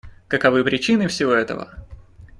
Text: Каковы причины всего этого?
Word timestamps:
Каковы 0.27 0.63
причины 0.63 1.07
всего 1.07 1.31
этого? 1.31 1.73